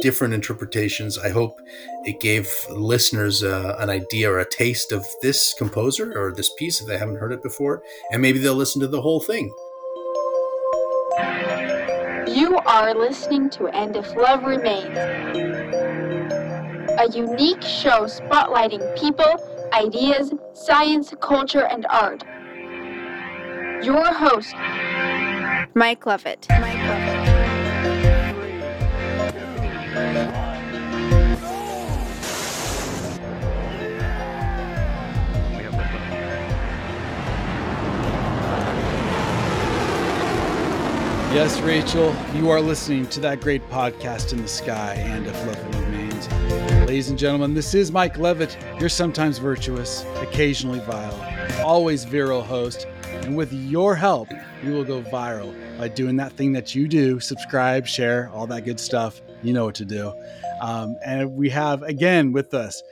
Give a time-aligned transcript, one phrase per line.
[0.00, 1.18] different interpretations.
[1.18, 1.60] I hope
[2.04, 6.80] it gave listeners uh, an idea or a taste of this composer or this piece
[6.80, 7.82] if they haven't heard it before,
[8.12, 9.52] and maybe they'll listen to the whole thing.
[12.28, 14.96] You are listening to And If Love Remains,
[16.98, 19.34] a unique show spotlighting people,
[19.72, 22.22] ideas, science, culture, and art.
[23.82, 24.54] Your host,
[25.74, 26.46] Mike Lovett.
[26.50, 27.28] Mike Lovett.
[41.30, 45.82] Yes, Rachel, you are listening to that great podcast in the sky and if love
[45.82, 46.26] remains.
[46.88, 52.86] Ladies and gentlemen, this is Mike Levitt, your sometimes virtuous, occasionally vile, always virile host.
[53.28, 54.30] And with your help,
[54.64, 58.64] we will go viral by doing that thing that you do subscribe, share, all that
[58.64, 59.20] good stuff.
[59.42, 60.14] You know what to do.
[60.62, 62.82] Um, and we have, again, with us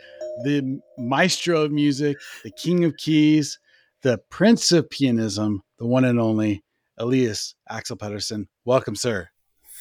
[0.44, 3.58] the maestro of music, the king of keys,
[4.02, 6.62] the prince of pianism, the one and only
[6.98, 8.46] Elias Axel Pettersson.
[8.66, 9.30] Welcome, sir.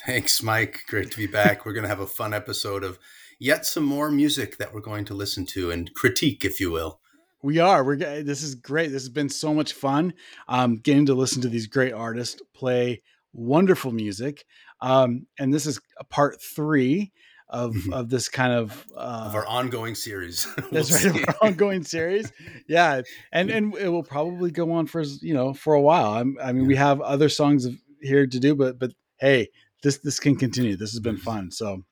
[0.05, 0.83] Thanks, Mike.
[0.87, 1.65] Great to be back.
[1.65, 2.97] we're going to have a fun episode of
[3.39, 7.01] yet some more music that we're going to listen to and critique, if you will.
[7.41, 7.83] We are.
[7.83, 7.97] We're.
[7.97, 8.91] This is great.
[8.91, 10.13] This has been so much fun.
[10.47, 13.01] Um, getting to listen to these great artists play
[13.33, 14.45] wonderful music.
[14.81, 17.11] Um, and this is a part three
[17.47, 17.93] of mm-hmm.
[17.93, 20.47] of this kind of uh, of our ongoing series.
[20.71, 22.31] that's right, our ongoing series.
[22.67, 26.13] Yeah, and and it will probably go on for you know for a while.
[26.13, 26.67] I'm, i mean, yeah.
[26.67, 27.67] we have other songs
[28.01, 29.49] here to do, but but hey,
[29.83, 30.75] this this can continue.
[30.75, 31.51] This has been fun.
[31.51, 31.83] So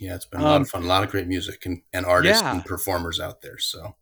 [0.00, 0.82] yeah, it's been a um, lot of fun.
[0.84, 2.52] A lot of great music and and artists yeah.
[2.52, 3.58] and performers out there.
[3.58, 3.96] So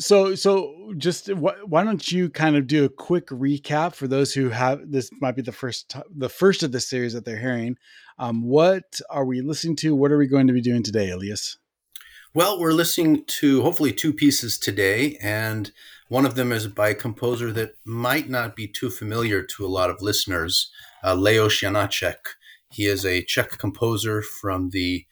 [0.00, 4.32] so, so just wh- why don't you kind of do a quick recap for those
[4.32, 7.38] who have this might be the first t- the first of the series that they're
[7.38, 7.76] hearing.
[8.18, 9.94] Um, what are we listening to?
[9.94, 11.58] What are we going to be doing today, Elias?
[12.32, 15.70] Well, we're listening to hopefully two pieces today, and
[16.08, 19.68] one of them is by a composer that might not be too familiar to a
[19.68, 20.70] lot of listeners,
[21.04, 22.16] uh, Leos Janáček.
[22.70, 25.06] He is a Czech composer from the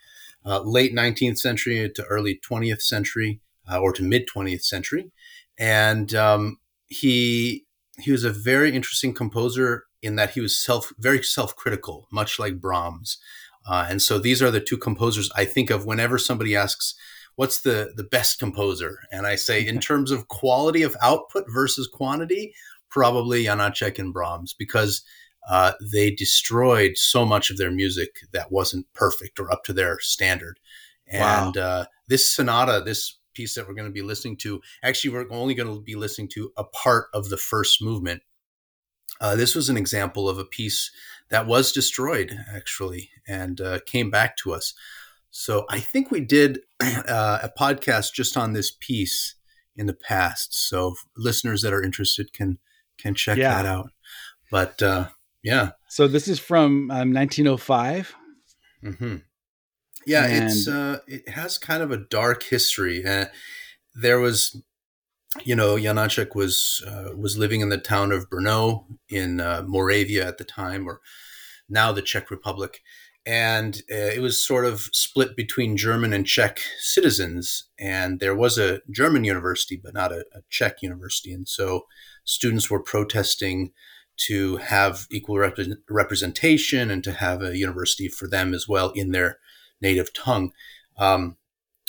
[0.44, 5.10] uh, late 19th century to early 20th century uh, or to mid 20th century,
[5.58, 6.58] and um,
[6.88, 7.64] he
[7.98, 12.38] he was a very interesting composer in that he was self very self critical, much
[12.38, 13.18] like Brahms.
[13.68, 16.94] Uh, and so these are the two composers I think of whenever somebody asks,
[17.36, 21.88] "What's the the best composer?" And I say, in terms of quality of output versus
[21.92, 22.52] quantity,
[22.90, 25.02] probably Janáček and Brahms because
[25.48, 29.98] uh, they destroyed so much of their music that wasn't perfect or up to their
[30.00, 30.58] standard.
[31.08, 31.62] And wow.
[31.62, 34.60] uh, this sonata, this piece that we're going to be listening to.
[34.82, 38.22] Actually, we're only going to be listening to a part of the first movement.
[39.20, 40.91] Uh, this was an example of a piece
[41.31, 44.75] that was destroyed, actually, and uh, came back to us.
[45.31, 49.34] So I think we did uh, a podcast just on this piece
[49.76, 50.54] in the past.
[50.54, 52.59] So listeners that are interested can
[52.98, 53.54] can check yeah.
[53.54, 53.91] that out.
[54.50, 55.09] But uh,
[55.42, 55.71] yeah.
[55.88, 58.15] So this is from um, 1905.
[58.84, 59.16] Mm-hmm.
[60.06, 63.04] Yeah, and it's uh, it has kind of a dark history.
[63.04, 63.26] Uh,
[63.94, 64.60] there was,
[65.44, 70.26] you know, Janáček was uh, was living in the town of Brno in uh, Moravia
[70.26, 71.00] at the time, or
[71.68, 72.80] now the Czech Republic,
[73.24, 77.68] and uh, it was sort of split between German and Czech citizens.
[77.78, 81.86] And there was a German university, but not a, a Czech university, and so
[82.24, 83.72] students were protesting
[84.16, 85.58] to have equal rep-
[85.88, 89.38] representation and to have a university for them as well in their
[89.82, 90.53] native tongue.
[90.97, 91.37] Um,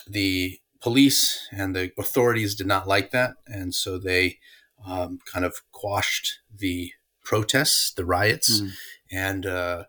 [0.08, 4.40] the police and the authorities did not like that, and so they
[4.86, 6.92] um, kind of quashed the
[7.24, 8.72] protests, the riots, mm.
[9.12, 9.84] and uh,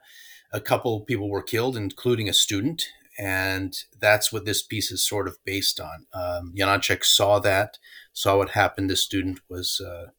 [0.52, 2.86] a couple people were killed, including a student.
[3.18, 6.06] And that's what this piece is sort of based on.
[6.12, 7.78] Um, Janáček saw that,
[8.12, 8.90] saw what happened.
[8.90, 10.10] The student was, uh,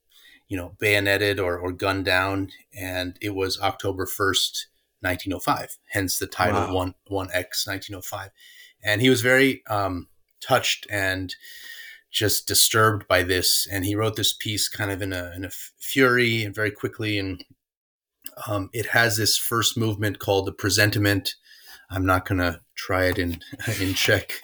[0.47, 4.65] you know, bayoneted or, or gunned down, and it was October 1st,
[5.05, 6.73] 1905, hence the title wow.
[6.73, 8.31] One One X 1905.
[8.83, 10.07] And he was very um,
[10.41, 11.35] touched and
[12.11, 15.49] just disturbed by this, and he wrote this piece kind of in a in a
[15.49, 17.19] fury and very quickly.
[17.19, 17.43] And
[18.47, 21.35] um, it has this first movement called the Presentiment.
[21.89, 23.41] I'm not going to try it in
[23.81, 24.41] in Czech,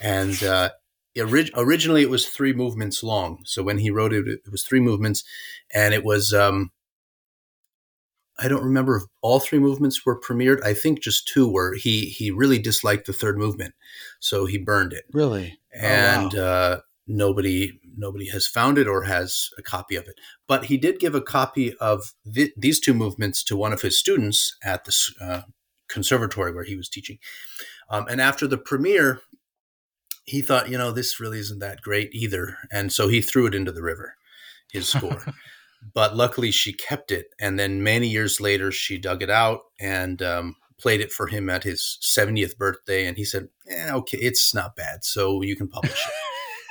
[0.00, 0.70] and uh,
[1.18, 3.40] orig- originally it was three movements long.
[3.44, 5.24] So when he wrote it, it was three movements,
[5.74, 6.70] and it was um,
[8.38, 10.62] I don't remember if all three movements were premiered.
[10.64, 11.74] I think just two were.
[11.74, 13.74] He he really disliked the third movement,
[14.20, 15.04] so he burned it.
[15.12, 16.44] Really, and oh, wow.
[16.44, 20.14] uh, nobody nobody has found it or has a copy of it.
[20.46, 23.98] But he did give a copy of th- these two movements to one of his
[23.98, 25.40] students at the uh,
[25.88, 27.18] conservatory where he was teaching.
[27.90, 29.22] Um, and after the premiere,
[30.24, 32.58] he thought, you know, this really isn't that great either.
[32.70, 34.14] And so he threw it into the river,
[34.72, 35.24] his score.
[35.94, 37.26] but luckily, she kept it.
[37.40, 41.48] And then many years later, she dug it out and um, played it for him
[41.48, 43.06] at his 70th birthday.
[43.06, 45.04] And he said, eh, okay, it's not bad.
[45.04, 46.12] So you can publish it.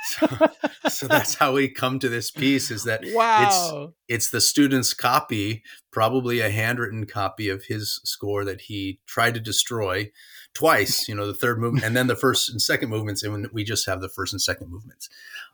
[0.08, 0.48] so,
[0.88, 3.92] so, that's how we come to this piece is that wow.
[4.08, 9.34] it's it's the student's copy probably a handwritten copy of his score that he tried
[9.34, 10.10] to destroy
[10.54, 13.64] twice you know the third movement and then the first and second movements and we
[13.64, 15.10] just have the first and second movements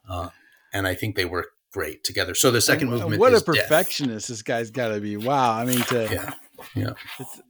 [0.08, 0.28] uh,
[0.72, 4.32] and i think they work great together so the second movement what a perfectionist death.
[4.32, 6.34] this guy's got to be wow i mean to yeah
[6.76, 6.90] yeah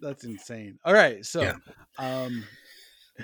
[0.00, 1.56] that's insane all right so yeah.
[1.99, 2.43] um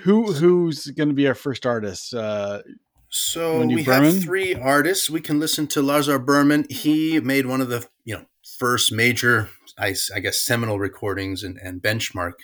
[0.03, 2.61] who who's going to be our first artist uh
[3.11, 4.13] so we Berman?
[4.13, 5.09] have three artists.
[5.09, 6.65] We can listen to Lazar Berman.
[6.69, 8.25] He made one of the you know
[8.57, 12.35] first major, I, I guess, seminal recordings and, and benchmark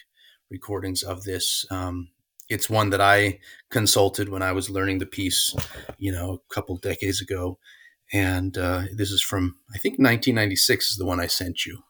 [0.50, 1.66] recordings of this.
[1.72, 2.10] Um,
[2.50, 3.40] it's one that I
[3.70, 5.56] consulted when I was learning the piece,
[5.98, 7.60] you know, a couple decades ago,
[8.14, 11.84] and uh, this is from I think 1996 is the one I sent you,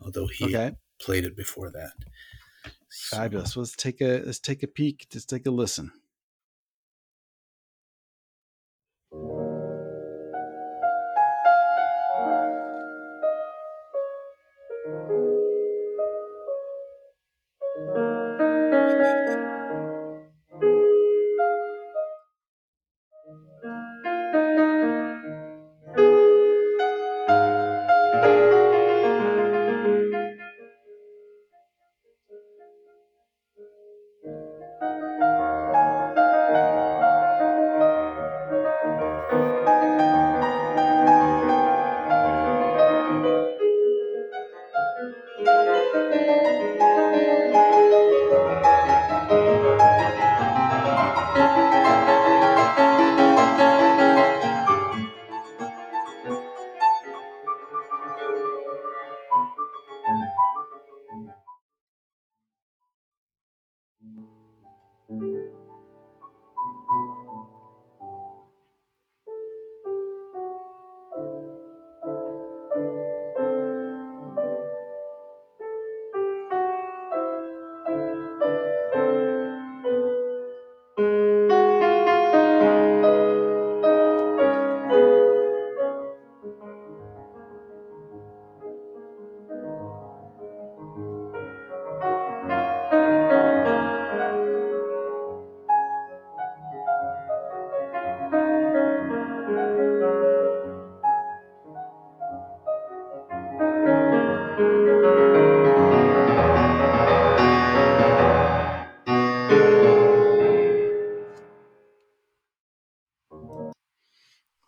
[0.00, 0.72] although he okay.
[1.00, 1.92] played it before that.
[2.90, 3.54] Fabulous.
[3.54, 3.60] So.
[3.60, 5.06] Let's take a let's take a peek.
[5.14, 5.92] Let's take a listen.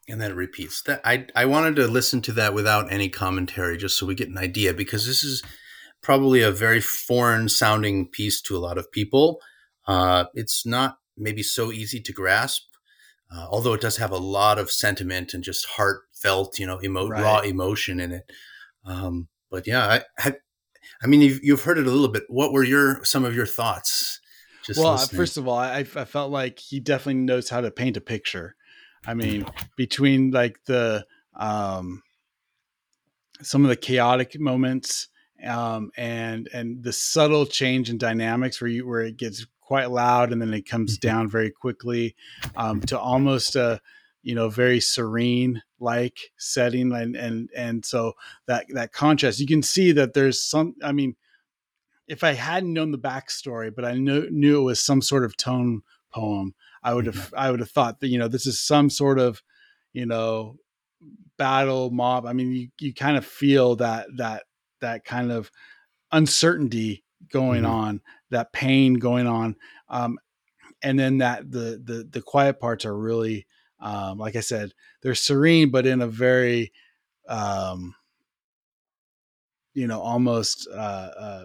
[0.08, 0.82] Repeats.
[0.82, 4.28] That I I wanted to listen to that without any commentary, just so we get
[4.28, 5.42] an idea, because this is
[6.02, 9.40] probably a very foreign sounding piece to a lot of people.
[9.86, 12.62] Uh, it's not maybe so easy to grasp,
[13.34, 17.08] uh, although it does have a lot of sentiment and just heartfelt, you know, emo-
[17.08, 17.22] right.
[17.22, 18.30] raw emotion in it.
[18.84, 20.34] Um, but yeah, I, I,
[21.02, 22.24] I mean, you've, you've heard it a little bit.
[22.28, 24.20] What were your some of your thoughts?
[24.76, 25.18] well, listening?
[25.18, 28.56] first of all, I, I felt like he definitely knows how to paint a picture.
[29.06, 29.46] I mean,
[29.76, 32.02] between like the um,
[33.42, 35.08] some of the chaotic moments
[35.44, 40.32] um, and and the subtle change in dynamics where you where it gets quite loud
[40.32, 41.08] and then it comes mm-hmm.
[41.08, 42.14] down very quickly
[42.56, 43.80] um, to almost a
[44.22, 48.12] you know very serene like setting and and and so
[48.46, 51.14] that that contrast you can see that there's some i mean
[52.08, 55.36] if i hadn't known the backstory but i knew knew it was some sort of
[55.36, 57.32] tone poem I would have.
[57.36, 59.42] I would have thought that you know this is some sort of
[59.92, 60.56] you know
[61.38, 62.26] battle mob.
[62.26, 64.44] I mean, you you kind of feel that that
[64.80, 65.50] that kind of
[66.12, 67.72] uncertainty going mm-hmm.
[67.72, 68.00] on,
[68.30, 69.56] that pain going on,
[69.88, 70.18] um,
[70.82, 73.46] and then that the the the quiet parts are really
[73.80, 74.72] um, like I said,
[75.02, 76.72] they're serene, but in a very
[77.28, 77.94] um,
[79.74, 81.44] you know almost uh, uh,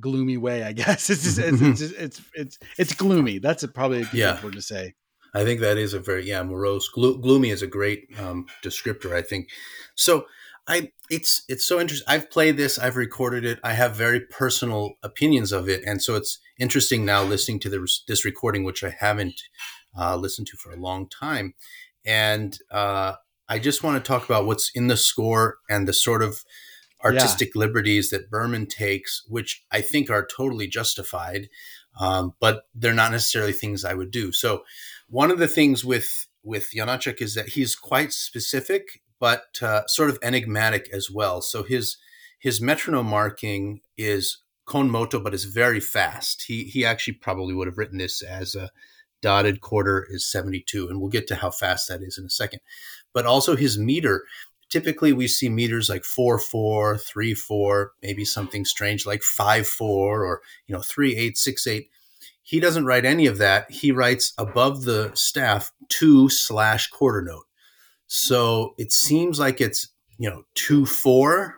[0.00, 1.10] gloomy way, I guess.
[1.16, 3.38] It's just, it's, it's, it's, it's, it's, gloomy.
[3.38, 4.42] That's a, probably a good yeah.
[4.42, 4.94] word to say.
[5.34, 6.88] I think that is a very, yeah, morose.
[6.88, 9.48] Glo- gloomy is a great um, descriptor, I think.
[9.94, 10.26] So
[10.66, 12.06] I, it's, it's so interesting.
[12.08, 13.58] I've played this, I've recorded it.
[13.62, 15.82] I have very personal opinions of it.
[15.86, 19.42] And so it's interesting now listening to the, this recording, which I haven't
[19.98, 21.54] uh, listened to for a long time.
[22.04, 23.14] And uh,
[23.48, 26.44] I just want to talk about what's in the score and the sort of
[27.04, 27.60] artistic yeah.
[27.60, 31.48] liberties that Berman takes, which I think are totally justified,
[32.00, 34.32] um, but they're not necessarily things I would do.
[34.32, 34.64] So,
[35.08, 40.10] one of the things with with Janacek is that he's quite specific, but uh, sort
[40.10, 41.42] of enigmatic as well.
[41.42, 41.96] So his
[42.38, 46.44] his metronome marking is con moto, but it's very fast.
[46.46, 48.70] He he actually probably would have written this as a
[49.22, 52.60] dotted quarter is 72, and we'll get to how fast that is in a second.
[53.12, 54.24] But also his meter.
[54.68, 60.24] Typically, we see meters like four four, three four, maybe something strange like five four,
[60.24, 61.90] or you know three eight, six eight.
[62.42, 63.70] He doesn't write any of that.
[63.70, 67.46] He writes above the staff two slash quarter note.
[68.06, 71.56] So it seems like it's you know two four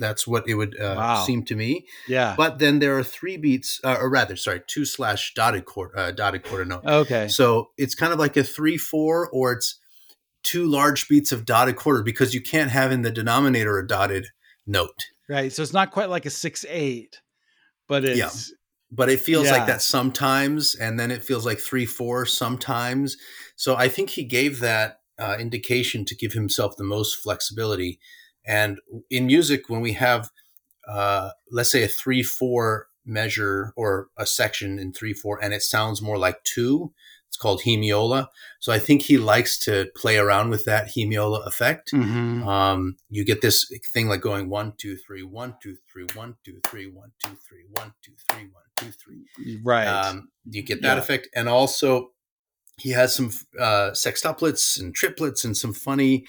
[0.00, 1.24] that's what it would uh, wow.
[1.24, 1.86] seem to me.
[2.08, 2.34] Yeah.
[2.36, 6.10] But then there are three beats, uh, or rather, sorry, two slash dotted quarter, uh,
[6.10, 6.84] dotted quarter note.
[6.84, 7.28] Okay.
[7.28, 9.78] So it's kind of like a three four, or it's
[10.42, 14.28] two large beats of dotted quarter because you can't have in the denominator a dotted
[14.66, 15.06] note.
[15.28, 15.52] Right.
[15.52, 17.20] So it's not quite like a six eight,
[17.88, 18.18] but it's.
[18.18, 18.56] Yeah.
[18.92, 19.52] But it feels yeah.
[19.52, 23.16] like that sometimes, and then it feels like three four sometimes.
[23.54, 28.00] So I think he gave that uh, indication to give himself the most flexibility
[28.46, 28.80] and
[29.10, 30.30] in music, when we have,
[30.88, 35.62] uh, let's say, a three four measure or a section in three four, and it
[35.62, 36.92] sounds more like two,
[37.30, 38.26] it's called hemiola.
[38.58, 41.92] So I think he likes to play around with that hemiola effect.
[41.92, 42.48] Mm-hmm.
[42.48, 46.58] Um, you get this thing like going one two three one two three one two
[46.66, 49.60] three one two three one two three one two three.
[49.62, 49.86] Right.
[49.86, 50.98] Um, you get that yeah.
[50.98, 52.10] effect, and also
[52.78, 56.26] he has some uh, sextuplets and triplets and some funny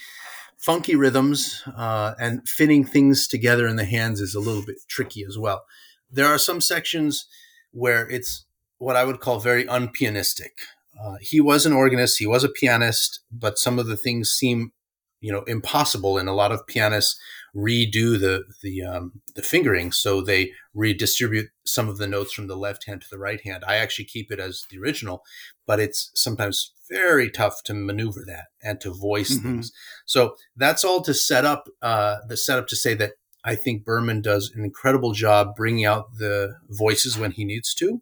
[0.59, 5.25] funky rhythms uh, and fitting things together in the hands is a little bit tricky
[5.27, 5.65] as well.
[6.11, 7.25] There are some sections
[7.71, 8.45] where it's
[8.77, 10.59] what I would call very unpianistic.
[10.99, 14.71] Uh, he was an organist, he was a pianist, but some of the things seem,
[15.19, 16.17] you know, impossible.
[16.17, 17.19] And a lot of pianists
[17.55, 22.55] redo the the um, the fingering, so they redistribute some of the notes from the
[22.55, 23.63] left hand to the right hand.
[23.67, 25.23] I actually keep it as the original,
[25.65, 29.47] but it's sometimes very tough to maneuver that and to voice mm-hmm.
[29.47, 29.71] things.
[30.05, 34.21] So that's all to set up uh, the setup to say that I think Berman
[34.21, 38.01] does an incredible job bringing out the voices when he needs to,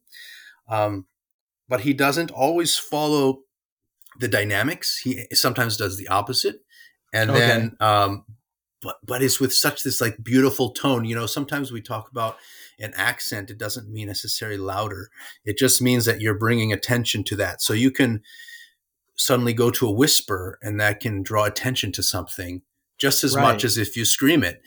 [0.67, 1.05] um,
[1.69, 3.43] but he doesn't always follow
[4.19, 4.99] the dynamics.
[5.03, 6.57] He sometimes does the opposite,
[7.13, 7.39] and okay.
[7.39, 8.25] then um,
[8.81, 11.05] but but it's with such this like beautiful tone.
[11.05, 12.37] You know, sometimes we talk about
[12.79, 13.49] an accent.
[13.49, 15.09] It doesn't mean necessarily louder.
[15.45, 17.61] It just means that you're bringing attention to that.
[17.61, 18.21] So you can
[19.15, 22.61] suddenly go to a whisper, and that can draw attention to something
[22.97, 23.43] just as right.
[23.43, 24.61] much as if you scream it.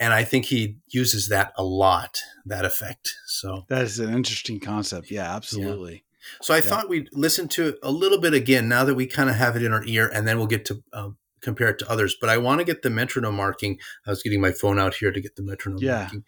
[0.00, 2.20] And I think he uses that a lot.
[2.44, 3.14] That effect.
[3.26, 5.10] So that is an interesting concept.
[5.10, 5.94] Yeah, absolutely.
[5.94, 6.00] Yeah.
[6.42, 6.62] So I yeah.
[6.62, 9.56] thought we'd listen to it a little bit again now that we kind of have
[9.56, 12.16] it in our ear, and then we'll get to uh, compare it to others.
[12.20, 13.78] But I want to get the metronome marking.
[14.06, 16.00] I was getting my phone out here to get the metronome yeah.
[16.00, 16.24] marking.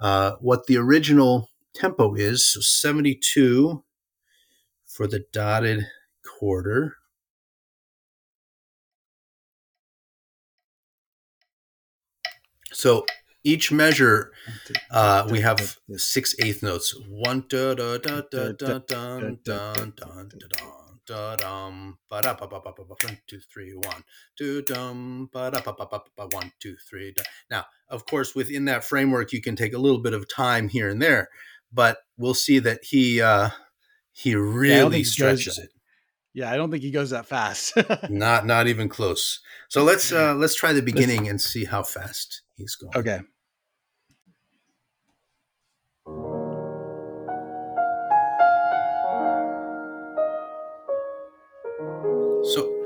[0.00, 2.52] Uh, what the original tempo is.
[2.52, 3.82] So 72
[4.84, 5.86] for the dotted
[6.24, 6.96] quarter.
[12.72, 13.06] So
[13.46, 14.32] each measure,
[14.90, 16.94] uh, we have six eighth notes.
[17.08, 20.28] One da da da da da dun dun
[21.06, 24.02] da dum ba da ba ba ba ba one two three one
[24.36, 27.12] do dum ba da ba ba ba ba one two three.
[27.12, 27.22] Da.
[27.50, 30.88] Now, of course, within that framework, you can take a little bit of time here
[30.88, 31.28] and there,
[31.72, 33.50] but we'll see that he uh,
[34.12, 35.70] he really yeah, stretches it.
[36.34, 37.74] Yeah, I don't think he goes that fast.
[38.10, 39.40] not not even close.
[39.68, 42.96] So let's uh, let's try the beginning and see how fast he's going.
[42.96, 43.20] Okay.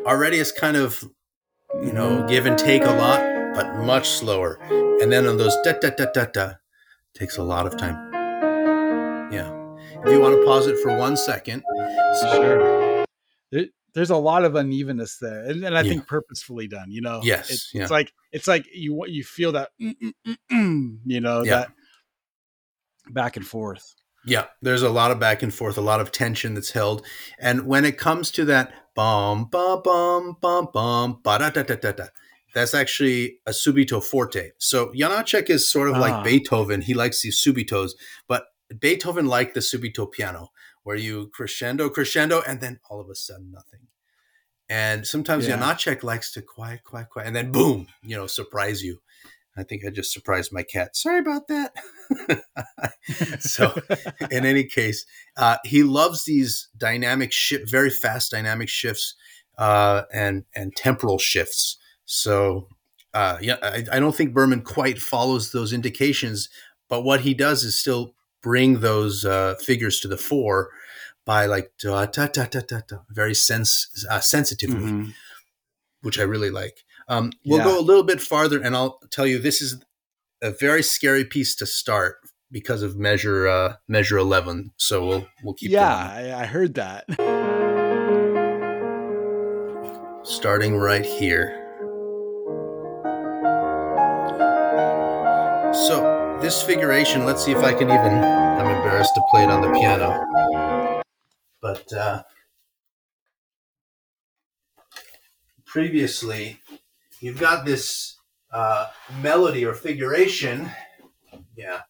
[0.07, 1.05] Already it's kind of,
[1.83, 3.21] you know, give and take a lot,
[3.55, 4.59] but much slower.
[5.01, 6.53] And then on those da da da da da,
[7.15, 8.13] takes a lot of time.
[9.33, 9.51] Yeah.
[10.05, 11.63] If you want to pause it for one second.
[12.21, 13.05] Sure.
[13.51, 15.91] There, there's a lot of unevenness there, and, and I yeah.
[15.91, 16.91] think purposefully done.
[16.91, 17.83] You know, yes, it, yeah.
[17.83, 21.51] it's like it's like you you feel that, mm, mm, mm, you know, yeah.
[21.51, 21.73] that
[23.11, 23.95] back and forth.
[24.25, 27.05] Yeah, there's a lot of back and forth, a lot of tension that's held.
[27.39, 31.77] And when it comes to that bum bum bum bum bum ba da da da
[31.77, 32.07] da da,
[32.55, 34.51] that's actually a subito forte.
[34.59, 36.01] So Janacek is sort of ah.
[36.01, 36.83] like Beethoven.
[36.83, 37.93] He likes these subitos,
[38.29, 38.45] but
[38.79, 40.51] Beethoven liked the subito piano,
[40.83, 43.81] where you crescendo, crescendo, and then all of a sudden nothing.
[44.69, 45.59] And sometimes yeah.
[45.59, 49.01] Janacek likes to quiet, quiet, quiet, and then boom, you know, surprise you.
[49.57, 50.97] I think I just surprised my cat.
[50.97, 51.73] Sorry about that.
[53.41, 53.75] so,
[54.31, 55.05] in any case,
[55.37, 59.15] uh, he loves these dynamic shift, very fast dynamic shifts,
[59.59, 61.79] uh, and and temporal shifts.
[62.05, 62.69] So,
[63.13, 66.49] uh, yeah, I, I don't think Berman quite follows those indications,
[66.89, 70.71] but what he does is still bring those uh, figures to the fore
[71.25, 75.11] by like da, da, da, da, da, da, very sense uh, sensitively, mm-hmm.
[76.03, 76.85] which I really like.
[77.11, 77.65] Um, we'll yeah.
[77.65, 79.85] go a little bit farther, and I'll tell you this is
[80.41, 82.19] a very scary piece to start
[82.53, 84.71] because of measure uh, measure eleven.
[84.77, 85.73] So we'll we'll keep.
[85.73, 87.07] Yeah, I, I heard that.
[90.23, 91.57] Starting right here.
[95.73, 98.23] So this figuration, let's see if I can even.
[98.23, 101.03] I'm embarrassed to play it on the piano,
[101.61, 102.23] but uh,
[105.65, 106.61] previously,
[107.21, 108.17] you've got this
[108.53, 108.89] uh,
[109.23, 110.71] melody or figuration.
[111.57, 111.83] Yeah.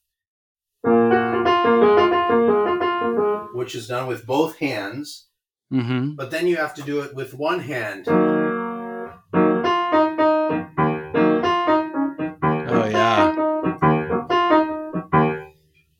[3.54, 5.28] Which is done with both hands.
[5.72, 6.16] Mm-hmm.
[6.16, 8.06] But then you have to do it with one hand.
[8.08, 8.18] Oh,
[12.90, 13.34] yeah.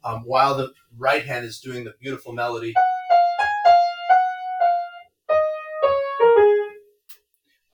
[0.03, 2.75] Um, while the right hand is doing the beautiful melody.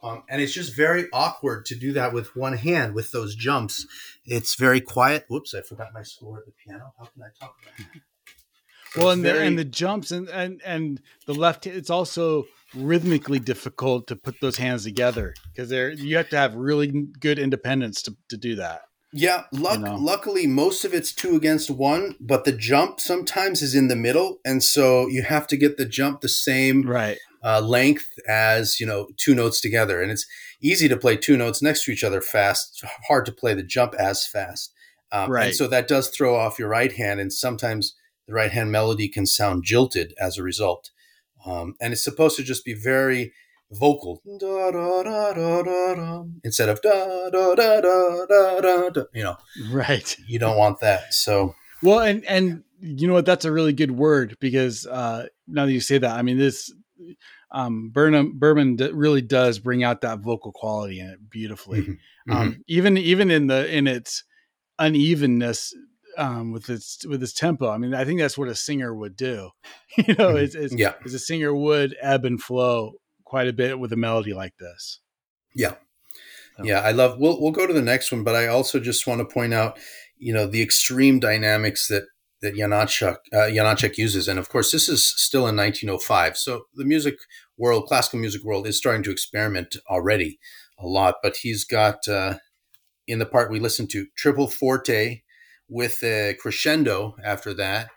[0.03, 3.87] Um, and it's just very awkward to do that with one hand with those jumps.
[4.25, 5.25] It's very quiet.
[5.29, 6.93] Whoops, I forgot my score at the piano.
[6.99, 8.03] How can I talk about it?
[8.97, 9.39] well, and, very...
[9.39, 14.41] the, and the jumps and, and, and the left, it's also rhythmically difficult to put
[14.41, 18.57] those hands together because there you have to have really good independence to, to do
[18.57, 18.83] that.
[19.17, 19.97] Yeah, luck, you know?
[19.97, 24.41] luckily most of it's two against one, but the jump sometimes is in the middle,
[24.45, 28.87] and so you have to get the jump the same right uh, length as you
[28.87, 30.27] know two notes together, and it's
[30.61, 32.83] easy to play two notes next to each other fast.
[32.83, 34.75] It's hard to play the jump as fast,
[35.11, 35.47] um, right?
[35.47, 37.95] And so that does throw off your right hand, and sometimes
[38.29, 40.91] the right hand melody can sound jilted as a result.
[41.47, 43.33] Um, and it's supposed to just be very
[43.71, 49.03] vocal da, da, da, instead of da da da da da da.
[49.13, 49.37] You know,
[49.71, 50.17] right?
[50.27, 51.13] You don't want that.
[51.13, 53.27] So well, and and you know what?
[53.27, 56.73] That's a really good word because uh, now that you say that, I mean this.
[57.53, 61.83] Um, Berman d- really does bring out that vocal quality in it beautifully.
[61.83, 62.33] Mm-hmm.
[62.33, 62.61] Um, mm-hmm.
[62.67, 64.25] even even in the in its
[64.81, 65.73] unevenness
[66.19, 67.71] um, with its with its tempo.
[67.71, 69.51] I mean, I think that's what a singer would do.
[69.97, 70.39] you know, mm-hmm.
[70.39, 72.95] it's, it's, yeah, as a singer would ebb and flow
[73.27, 75.01] quite a bit with a melody like this.
[75.55, 75.75] Yeah,
[76.57, 76.65] so.
[76.65, 77.19] yeah, I love.
[77.19, 79.79] We'll we'll go to the next one, but I also just want to point out,
[80.17, 82.05] you know, the extreme dynamics that
[82.41, 86.39] that Janacek uh, Janacek uses, and of course, this is still in 1905.
[86.39, 87.17] So the music
[87.59, 90.39] world, classical music world, is starting to experiment already
[90.79, 91.17] a lot.
[91.23, 92.39] But he's got uh,
[93.07, 95.23] in the part we listened to triple forte
[95.69, 97.91] with a crescendo after that.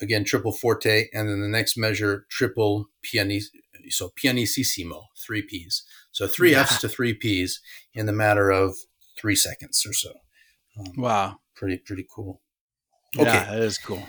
[0.00, 3.46] Again, triple forte, and then the next measure, triple pianis,
[3.88, 5.84] so pianissimo, three P's.
[6.12, 6.62] So three yeah.
[6.62, 7.60] F's to three P's
[7.94, 8.76] in the matter of
[9.18, 10.12] three seconds or so.
[10.78, 12.40] Um, wow, pretty pretty cool.
[13.18, 14.02] Okay, yeah, that is cool.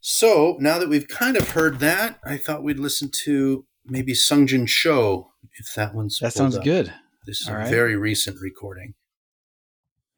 [0.00, 4.66] So now that we've kind of heard that, I thought we'd listen to maybe Seong-Jin
[4.66, 6.64] Cho if that one's that sounds up.
[6.64, 6.92] good.
[7.26, 7.70] This is All a right.
[7.70, 8.94] very recent recording.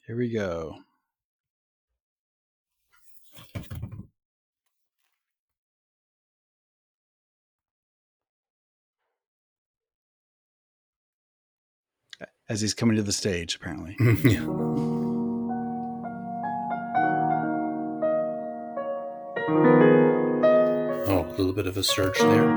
[0.07, 0.79] Here we go.
[12.49, 13.97] As he's coming to the stage, apparently.
[14.31, 14.45] yeah.
[21.09, 22.57] Oh, a little bit of a surge there.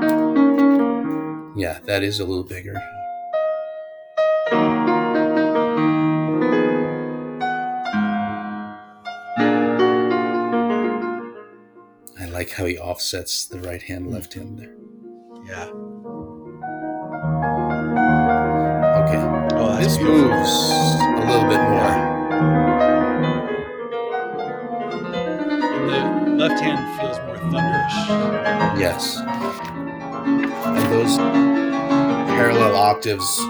[1.56, 2.80] Yeah, that is a little bigger.
[12.18, 14.74] I like how he offsets the right hand, left hand there.
[15.46, 15.79] Yeah.
[19.90, 20.50] This moves
[21.02, 21.94] a little bit more.
[25.84, 28.78] The left hand feels more thunderish.
[28.78, 29.18] Yes.
[29.18, 33.40] And those parallel octaves,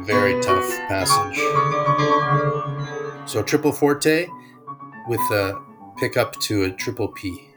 [0.00, 1.38] very tough passage.
[3.30, 4.26] So triple forte
[5.06, 5.62] with a
[5.98, 7.48] pickup to a triple P.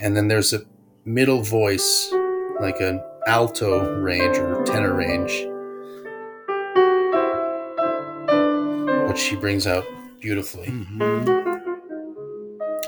[0.00, 0.60] And then there's a
[1.04, 2.14] middle voice,
[2.60, 5.30] like an alto range or tenor range,
[9.08, 9.84] which she brings out
[10.20, 10.66] beautifully.
[10.68, 11.28] Mm-hmm.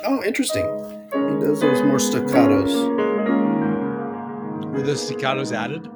[0.04, 0.64] Oh, interesting.
[1.12, 2.72] He does those more staccatos.
[4.72, 5.88] Were those staccatos added?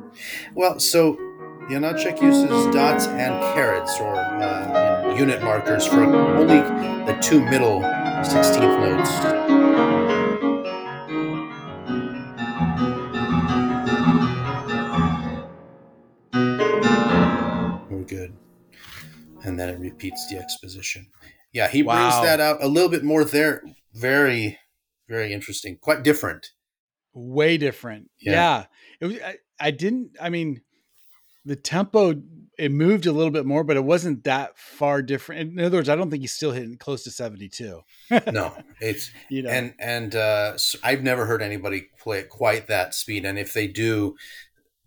[0.54, 1.16] Well, so
[1.68, 6.60] Janacek uses dots and carets or uh, unit markers for only
[7.06, 9.45] the two middle 16th notes.
[19.96, 21.06] Repeats the exposition.
[21.52, 22.10] Yeah, he wow.
[22.10, 23.62] brings that out a little bit more there.
[23.94, 24.58] Very,
[25.08, 25.78] very interesting.
[25.80, 26.50] Quite different.
[27.14, 28.10] Way different.
[28.20, 28.32] Yeah.
[28.32, 28.64] yeah.
[29.00, 30.60] It was, I, I didn't, I mean,
[31.46, 32.14] the tempo
[32.58, 35.58] it moved a little bit more, but it wasn't that far different.
[35.58, 37.80] In other words, I don't think he's still hitting close to 72.
[38.32, 42.66] no, it's you know, and and uh, so I've never heard anybody play at quite
[42.68, 43.26] that speed.
[43.26, 44.16] And if they do,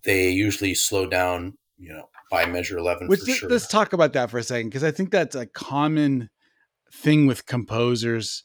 [0.04, 3.50] they usually slow down, you know, by measure 11 Which, sure.
[3.50, 6.30] Let's talk about that for a second because I think that's a common
[6.94, 8.44] thing with composers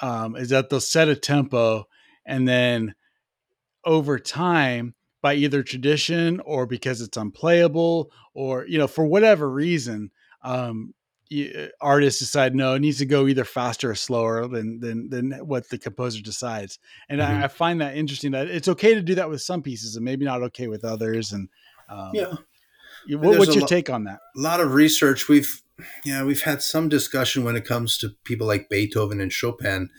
[0.00, 1.84] um, is that they'll set a tempo
[2.26, 2.94] and then
[3.84, 10.10] over time by either tradition or because it's unplayable or you know for whatever reason
[10.42, 10.92] um,
[11.32, 15.32] uh, artists decide no it needs to go either faster or slower than than than
[15.46, 17.40] what the composer decides and mm-hmm.
[17.40, 20.04] I, I, find that interesting that it's okay to do that with some pieces and
[20.04, 21.48] maybe not okay with others and
[21.88, 22.34] um, yeah
[23.08, 25.62] what, what's your lo- take on that a lot of research we've
[26.04, 29.90] yeah we've had some discussion when it comes to people like beethoven and chopin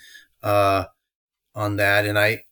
[0.43, 0.85] uh,
[1.55, 2.43] on that and i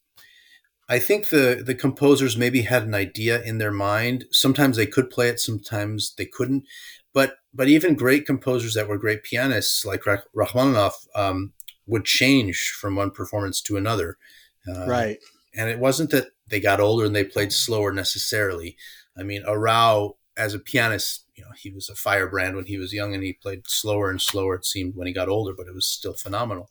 [0.87, 4.25] I think the the composers maybe had an idea in their mind.
[4.31, 6.65] Sometimes they could play it, sometimes they couldn't.
[7.13, 11.53] But but even great composers that were great pianists like Rachmaninoff um,
[11.87, 14.17] would change from one performance to another.
[14.67, 15.17] Uh, right.
[15.55, 18.75] And it wasn't that they got older and they played slower necessarily.
[19.17, 22.93] I mean, Arrau as a pianist, you know, he was a firebrand when he was
[22.93, 24.55] young and he played slower and slower.
[24.55, 26.69] It seemed when he got older, but it was still phenomenal.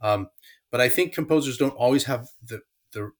[0.00, 0.28] Um,
[0.70, 2.60] but I think composers don't always have the
[2.92, 3.12] the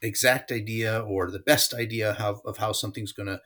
[0.00, 3.40] exact idea or the best idea how, of how something's going to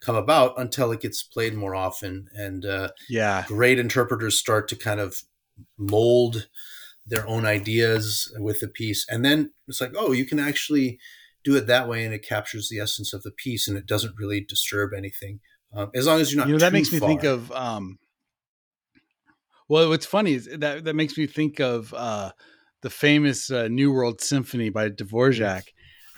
[0.00, 2.28] come about until it gets played more often.
[2.34, 5.22] And uh, yeah, great interpreters start to kind of
[5.78, 6.48] mold
[7.06, 9.06] their own ideas with the piece.
[9.08, 10.98] And then it's like, oh, you can actually
[11.44, 14.14] do it that way and it captures the essence of the piece and it doesn't
[14.16, 15.40] really disturb anything.
[15.74, 17.00] Um, as long as you're not, you know, that makes far.
[17.00, 17.98] me think of, um,
[19.68, 22.32] well, what's funny is that that makes me think of uh,
[22.82, 25.64] the famous uh, New World Symphony by Dvorak,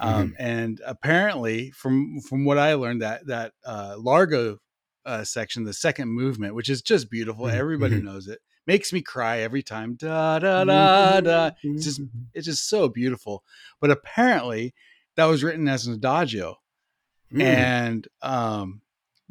[0.00, 0.32] um, mm-hmm.
[0.38, 4.58] And apparently, from from what I learned, that that uh, Largo
[5.06, 7.56] uh, section, the second movement, which is just beautiful, mm-hmm.
[7.56, 8.06] everybody mm-hmm.
[8.06, 9.94] knows it, makes me cry every time.
[9.94, 11.50] Da da da da.
[11.62, 12.24] It's just mm-hmm.
[12.32, 13.44] it's just so beautiful.
[13.80, 14.74] But apparently,
[15.16, 16.56] that was written as an adagio,
[17.38, 18.82] and um,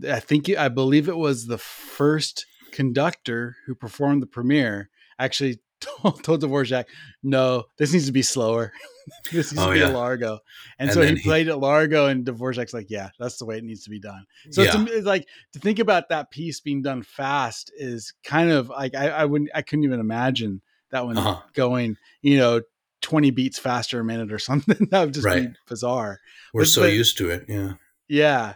[0.07, 4.89] I think I believe it was the first conductor who performed the premiere
[5.19, 6.85] actually told, told Dvorak,
[7.21, 8.71] no, this needs to be slower.
[9.31, 9.89] this needs oh, to be yeah.
[9.89, 10.39] a Largo.
[10.79, 13.57] And, and so he played he, it Largo, and Dvorak's like, yeah, that's the way
[13.57, 14.25] it needs to be done.
[14.51, 14.81] So yeah.
[14.81, 18.95] it's, it's, like to think about that piece being done fast is kind of like
[18.95, 20.61] I, I wouldn't, I couldn't even imagine
[20.91, 21.41] that one uh-huh.
[21.53, 22.61] going, you know,
[23.01, 24.87] 20 beats faster a minute or something.
[24.89, 25.51] that would just right.
[25.51, 26.19] be bizarre.
[26.53, 27.45] We're but, so but, used to it.
[27.47, 27.73] Yeah.
[28.07, 28.55] Yeah.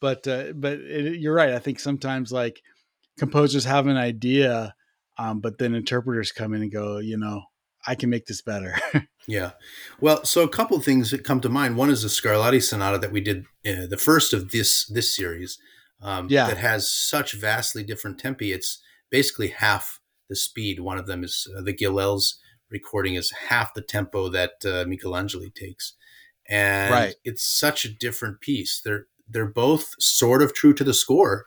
[0.00, 1.54] But, uh, but it, you're right.
[1.54, 2.62] I think sometimes like
[3.18, 4.74] composers have an idea
[5.18, 7.42] um, but then interpreters come in and go, you know,
[7.86, 8.76] I can make this better.
[9.26, 9.52] yeah.
[10.00, 11.76] Well, so a couple things that come to mind.
[11.76, 15.58] One is the Scarlatti Sonata that we did, uh, the first of this this series.
[16.00, 16.46] Um, yeah.
[16.46, 18.52] That has such vastly different tempi.
[18.52, 18.80] It's
[19.10, 20.80] basically half the speed.
[20.80, 22.34] One of them is uh, the Gilels
[22.70, 25.94] recording is half the tempo that uh, Michelangeli takes,
[26.48, 27.14] and right.
[27.24, 28.80] it's such a different piece.
[28.84, 31.44] They're they're both sort of true to the score.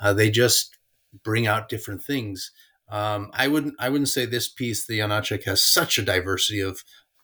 [0.00, 0.76] Uh, they just
[1.22, 2.50] bring out different things.
[2.88, 6.82] Um, I wouldn't I wouldn't say this piece, the Janacek, has such a diversity of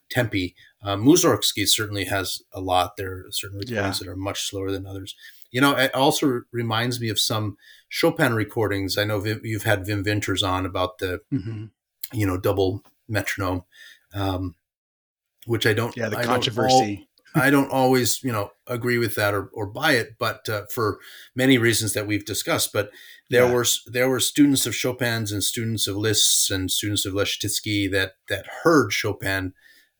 [0.09, 0.55] tempi.
[0.83, 2.97] Uh, Mussorgsky certainly has a lot.
[2.97, 4.05] There are certain recordings yeah.
[4.05, 5.15] that are much slower than others.
[5.51, 8.97] You know, it also reminds me of some Chopin recordings.
[8.97, 11.65] I know you've had Wim Winters on about the, mm-hmm.
[12.13, 13.63] you know, double metronome,
[14.13, 14.55] um,
[15.45, 15.95] which I don't.
[15.97, 17.08] Yeah, the I controversy.
[17.35, 20.99] I don't always, you know, agree with that or, or buy it, but uh, for
[21.35, 22.73] many reasons that we've discussed.
[22.73, 22.89] But
[23.29, 23.53] there yeah.
[23.53, 28.13] were there were students of Chopin's and students of Liszt's and students of Leschetizky that
[28.27, 29.53] that heard Chopin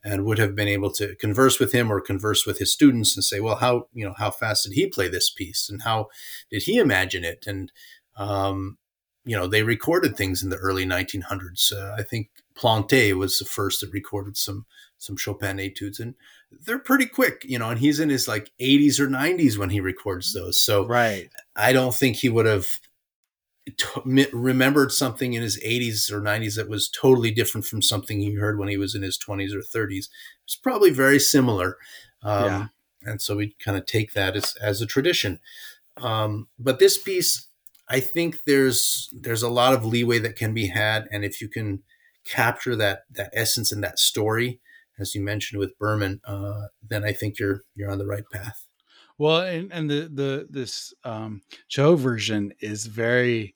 [0.04, 3.24] and would have been able to converse with him or converse with his students and
[3.24, 6.08] say, well, how you know how fast did he play this piece and how
[6.50, 7.46] did he imagine it?
[7.46, 7.72] And
[8.18, 8.78] um,
[9.26, 11.72] you know they recorded things in the early 1900s.
[11.72, 14.66] Uh, I think Plante was the first that recorded some
[14.98, 16.16] some Chopin etudes and
[16.52, 19.80] they're pretty quick, you know, and he's in his like 80s or 90s when he
[19.80, 20.60] records those.
[20.60, 21.30] So right.
[21.56, 22.80] I don't think he would have
[23.78, 28.36] t- remembered something in his 80s or 90s that was totally different from something he
[28.36, 30.10] heard when he was in his 20s or 30s.
[30.44, 31.78] It's probably very similar.
[32.24, 32.68] Um, yeah.
[33.04, 35.40] And so we kind of take that as, as a tradition.
[35.98, 37.48] Um, but this piece,
[37.88, 41.48] I think there's there's a lot of leeway that can be had, and if you
[41.48, 41.84] can
[42.24, 44.60] capture that that essence and that story,
[45.00, 48.66] as you mentioned with Berman, uh, then I think you're you're on the right path.
[49.18, 53.56] Well, and, and the the this um, Cho version is very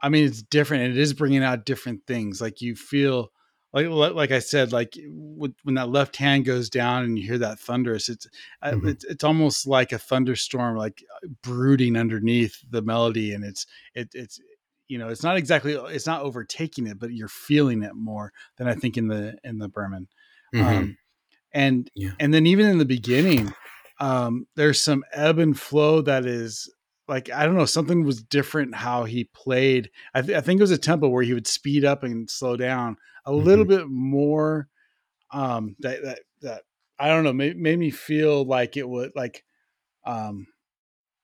[0.00, 2.40] I mean, it's different and it is bringing out different things.
[2.40, 3.32] Like you feel
[3.72, 7.58] like, like I said, like when that left hand goes down and you hear that
[7.58, 8.26] thunderous, it's,
[8.62, 8.88] uh, mm-hmm.
[8.88, 11.02] it's, it's almost like a thunderstorm, like
[11.42, 13.34] brooding underneath the melody.
[13.34, 14.40] And it's, it, it's,
[14.86, 18.68] you know, it's not exactly, it's not overtaking it, but you're feeling it more than
[18.68, 20.08] I think in the, in the Berman.
[20.54, 20.66] Mm-hmm.
[20.66, 20.98] Um,
[21.52, 22.10] and, yeah.
[22.20, 23.52] and then even in the beginning,
[24.00, 26.70] um, there's some ebb and flow that is
[27.08, 29.90] like I don't know something was different how he played.
[30.14, 32.56] I, th- I think it was a tempo where he would speed up and slow
[32.56, 33.46] down a mm-hmm.
[33.46, 34.68] little bit more.
[35.30, 36.62] Um, that that that
[36.98, 39.44] I don't know made, made me feel like it would like
[40.04, 40.46] um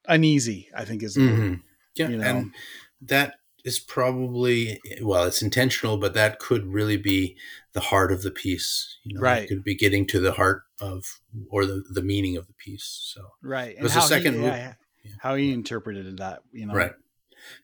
[0.08, 0.68] uneasy.
[0.74, 1.54] I think is mm-hmm.
[1.94, 2.24] yeah, you know?
[2.24, 2.54] and
[3.02, 3.34] that
[3.64, 7.36] is probably well, it's intentional, but that could really be
[7.72, 8.98] the heart of the piece.
[9.04, 9.44] You know, right?
[9.44, 13.12] It could be getting to the heart of or the the meaning of the piece.
[13.14, 14.34] So right, it was the second.
[14.34, 14.74] He, yeah,
[15.18, 16.74] how he interpreted that, you know.
[16.74, 16.92] Right.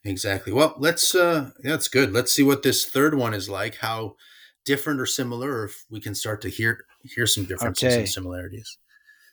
[0.04, 0.52] Exactly.
[0.52, 2.12] Well, let's uh yeah, that's good.
[2.12, 4.16] Let's see what this third one is like, how
[4.64, 7.98] different or similar, or if we can start to hear hear some differences okay.
[8.00, 8.78] and similarities.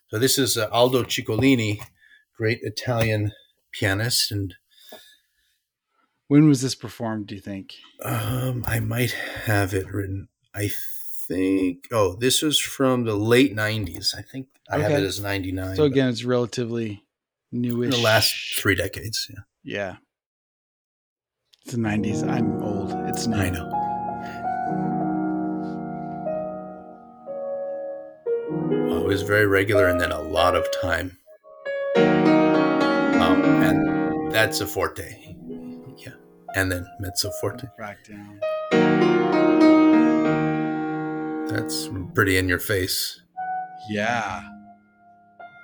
[0.09, 1.81] So this is uh, Aldo Ciccolini,
[2.37, 3.33] great Italian
[3.73, 4.55] pianist and
[6.27, 7.75] when was this performed, do you think?
[8.03, 10.29] Um, I might have it written.
[10.53, 10.71] I
[11.27, 14.17] think oh, this was from the late 90s.
[14.17, 14.83] I think I okay.
[14.83, 15.75] have it as 99.
[15.75, 17.03] So again, it's relatively
[17.51, 17.85] newish.
[17.85, 19.41] In the last three decades, yeah.
[19.63, 19.95] Yeah.
[21.63, 22.27] It's the 90s.
[22.27, 22.91] I'm old.
[23.09, 23.37] It's new.
[23.37, 23.69] I know.
[28.87, 31.17] Well, it was very regular and then a lot of time.
[31.97, 35.26] Um, and that's a forte.
[36.57, 37.67] And then mezzo forte.
[37.79, 38.39] Crackdown.
[41.51, 43.21] That's pretty in your face.
[43.89, 44.41] Yeah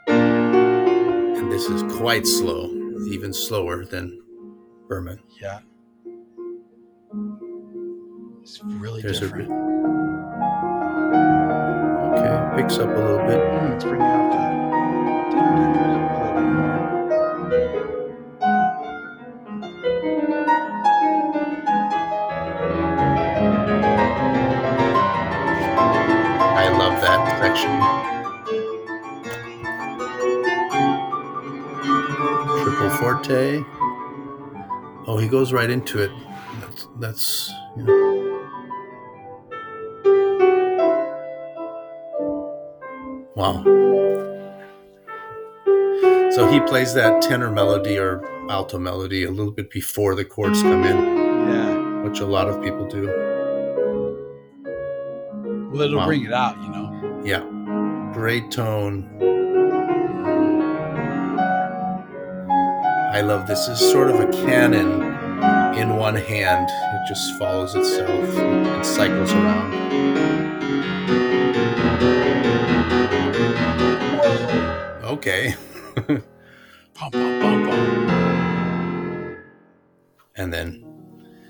[0.08, 2.70] And this is quite slow,
[3.08, 4.22] even slower than
[4.88, 5.20] Berman.
[5.42, 5.62] Yeah.
[8.44, 9.50] It's really There's different.
[9.52, 9.56] A,
[12.14, 13.40] okay, picks up a little bit.
[13.40, 16.12] Mm, it's bringing out that.
[27.54, 28.04] That section.
[33.00, 33.63] forte.
[35.08, 36.12] Oh, he goes right into it.
[36.60, 38.13] That's, that's you know.
[43.36, 43.63] Wow.
[46.32, 50.62] So he plays that tenor melody or alto melody a little bit before the chords
[50.62, 50.98] come in.
[51.50, 52.02] Yeah.
[52.04, 53.08] Which a lot of people do.
[55.72, 56.06] Well, it'll wow.
[56.06, 57.12] bring it out, you know.
[57.24, 57.44] Yeah.
[58.14, 59.10] Great tone.
[63.14, 63.68] I love this.
[63.68, 65.04] This is sort of a canon
[65.78, 66.68] in one hand.
[66.70, 69.74] It just follows itself and cycles around.
[75.04, 75.56] Okay.
[75.96, 76.24] bum,
[77.12, 77.70] bum, bum,
[80.36, 80.84] and then,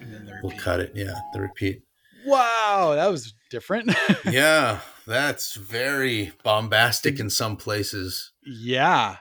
[0.02, 0.92] and then the we'll cut it.
[0.94, 1.82] Yeah, the repeat.
[2.26, 3.94] Wow, that was different.
[4.26, 8.32] yeah, that's very bombastic in some places.
[8.44, 9.18] Yeah.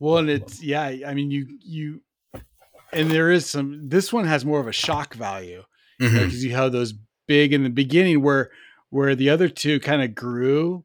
[0.00, 0.82] Well, and it's yeah.
[1.06, 2.02] I mean, you you,
[2.92, 3.88] and there is some.
[3.88, 5.62] This one has more of a shock value
[5.98, 6.48] because mm-hmm.
[6.48, 6.92] you, have those
[7.28, 8.50] big in the beginning where
[8.90, 10.84] where the other two kind of grew.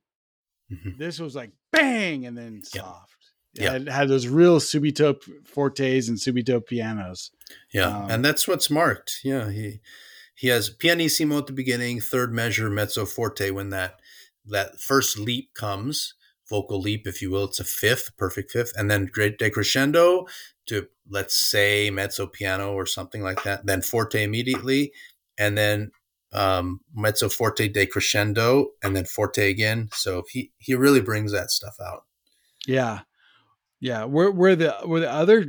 [0.71, 0.99] Mm-hmm.
[0.99, 3.15] This was like bang and then soft.
[3.53, 7.31] Yeah, it had those real subito fortes and subito pianos.
[7.73, 9.21] Yeah, um, and that's what's marked.
[9.23, 9.79] Yeah, he
[10.37, 13.99] he has pianissimo at the beginning, third measure mezzo forte when that
[14.45, 16.13] that first leap comes
[16.47, 17.45] vocal leap, if you will.
[17.45, 20.27] It's a fifth, perfect fifth, and then great decrescendo
[20.67, 23.65] to let's say mezzo piano or something like that.
[23.65, 24.93] Then forte immediately,
[25.39, 25.89] and then
[26.33, 29.89] um, mezzo forte decrescendo, and then forte again.
[29.93, 32.03] So he he really brings that stuff out.
[32.67, 32.99] Yeah,
[33.79, 34.03] yeah.
[34.03, 35.47] Where where the where the other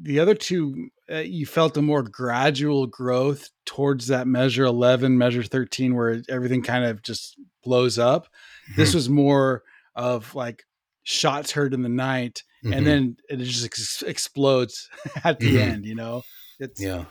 [0.00, 5.42] the other two uh, you felt a more gradual growth towards that measure 11 measure
[5.42, 8.80] 13 where everything kind of just blows up mm-hmm.
[8.80, 9.62] this was more
[9.94, 10.64] of like
[11.02, 12.72] shots heard in the night mm-hmm.
[12.72, 14.88] and then it just ex- explodes
[15.24, 15.70] at the mm-hmm.
[15.70, 16.22] end you know
[16.60, 17.04] it's yeah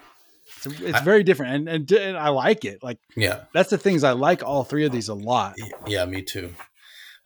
[0.58, 3.78] it's, it's I, very different and, and, and i like it like yeah that's the
[3.78, 6.54] things i like all three of these a lot yeah me too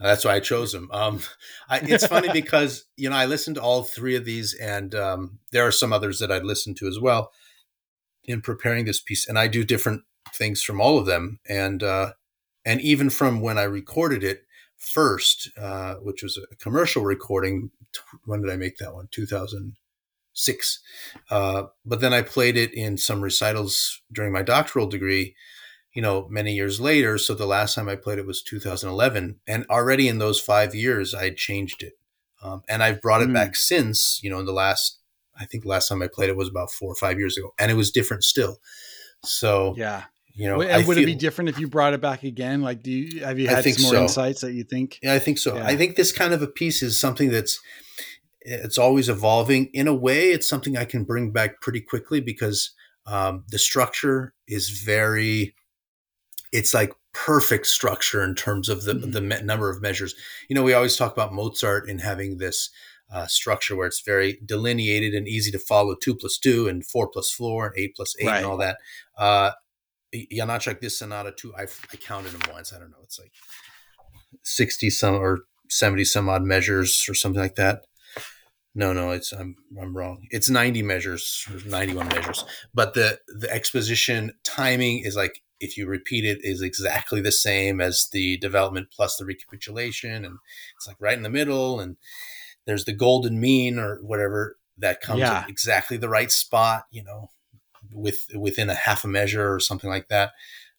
[0.08, 0.90] that's why I chose them.
[0.92, 1.22] Um,
[1.70, 5.40] I, it's funny because you know I listened to all three of these, and um,
[5.52, 7.32] there are some others that I listened to as well
[8.24, 12.14] in preparing this piece, and I do different things from all of them, and uh,
[12.66, 14.46] and even from when I recorded it,
[14.78, 17.72] first, uh, which was a commercial recording.
[18.26, 19.10] When did I make that one?
[19.12, 19.76] Two thousand
[20.34, 20.80] six.
[21.30, 25.36] Uh, but then I played it in some recitals during my doctoral degree,
[25.94, 27.18] you know, many years later.
[27.18, 29.40] So the last time I played it was 2011.
[29.48, 31.94] And already in those five years, I had changed it.
[32.44, 33.34] Um, and I've brought it mm.
[33.34, 35.00] back since, you know, in the last,
[35.40, 37.54] I think last time I played it was about four or five years ago.
[37.60, 38.58] And it was different still.
[39.24, 40.04] So, yeah.
[40.34, 42.62] You know, and would feel, it be different if you brought it back again?
[42.62, 44.02] Like, do you have you had some more so.
[44.04, 44.98] insights that you think?
[45.04, 45.56] Yeah, I think so.
[45.56, 45.68] Yeah.
[45.68, 47.60] I think this kind of a piece is something that's
[48.40, 49.66] it's always evolving.
[49.74, 52.72] In a way, it's something I can bring back pretty quickly because
[53.06, 55.54] um, the structure is very.
[56.52, 59.12] It's like perfect structure in terms of the mm-hmm.
[59.12, 60.16] the me- number of measures.
[60.50, 62.70] You know, we always talk about Mozart and having this
[63.12, 67.10] uh, structure where it's very delineated and easy to follow two plus two and four
[67.10, 68.38] plus four and eight plus eight right.
[68.38, 68.78] and all that.
[69.18, 69.52] Uh,
[70.14, 72.74] Janáček, this sonata too, I, I counted them once.
[72.74, 72.98] I don't know.
[73.04, 73.32] It's like
[74.44, 77.84] 60 some or 70 some odd measures or something like that.
[78.74, 80.28] No, no, it's I'm I'm wrong.
[80.30, 82.46] It's 90 measures 91 measures.
[82.74, 87.80] But the the exposition timing is like if you repeat it is exactly the same
[87.80, 90.38] as the development plus the recapitulation and
[90.76, 91.98] it's like right in the middle and
[92.66, 95.40] there's the golden mean or whatever that comes yeah.
[95.40, 97.30] at exactly the right spot, you know,
[97.92, 100.32] with within a half a measure or something like that.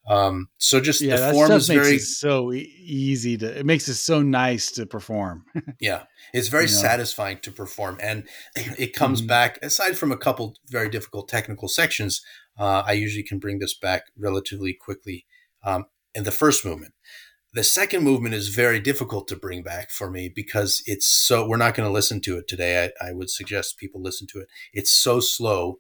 [0.09, 3.59] Um, so just yeah, the form is very so easy to.
[3.59, 5.45] It makes it so nice to perform.
[5.81, 6.81] yeah, it's very you know?
[6.81, 8.25] satisfying to perform, and
[8.57, 9.29] it comes mm-hmm.
[9.29, 9.59] back.
[9.63, 12.21] Aside from a couple very difficult technical sections,
[12.59, 15.27] uh, I usually can bring this back relatively quickly
[15.65, 16.95] um, in the first movement.
[17.55, 21.47] The second movement is very difficult to bring back for me because it's so.
[21.47, 22.91] We're not going to listen to it today.
[23.01, 24.49] I, I would suggest people listen to it.
[24.73, 25.79] It's so slow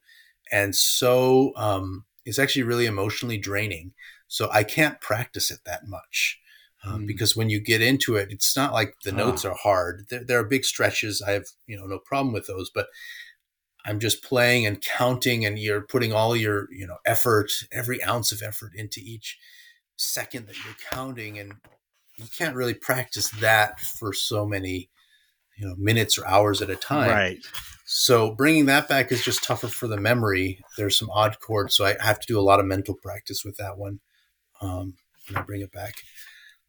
[0.52, 3.92] and so um, it's actually really emotionally draining.
[4.28, 6.38] So I can't practice it that much.
[6.84, 7.06] Um, mm.
[7.06, 10.06] Because when you get into it, it's not like the notes are hard.
[10.10, 11.22] There, there, are big stretches.
[11.22, 12.88] I have you know no problem with those, but
[13.84, 18.32] I'm just playing and counting, and you're putting all your you know effort, every ounce
[18.32, 19.38] of effort into each
[19.96, 21.54] second that you're counting, and
[22.16, 24.90] you can't really practice that for so many
[25.56, 27.10] you know minutes or hours at a time.
[27.10, 27.38] Right.
[27.84, 30.60] So bringing that back is just tougher for the memory.
[30.78, 33.56] There's some odd chords, so I have to do a lot of mental practice with
[33.56, 34.00] that one
[34.60, 34.94] um,
[35.28, 35.94] when I bring it back.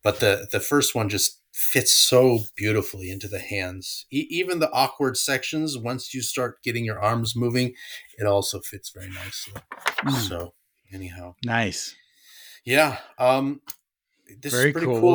[0.04, 4.06] But the the first one just fits so beautifully into the hands.
[4.12, 7.74] E- even the awkward sections, once you start getting your arms moving,
[8.18, 9.62] it also fits very nicely.
[10.04, 10.28] Mm.
[10.28, 10.54] So
[10.92, 11.96] anyhow, nice.
[12.66, 12.98] Yeah.
[13.20, 13.62] Um,
[14.42, 15.00] this very is pretty cool.
[15.00, 15.10] cool.